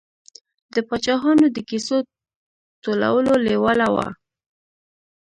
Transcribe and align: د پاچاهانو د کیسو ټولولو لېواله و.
د 0.73 0.75
پاچاهانو 0.87 1.45
د 1.51 1.57
کیسو 1.69 1.97
ټولولو 2.83 3.31
لېواله 3.45 3.87
و. 3.93 3.97